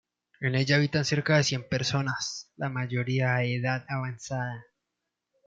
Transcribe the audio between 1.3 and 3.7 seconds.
de cien personas, la mayoría de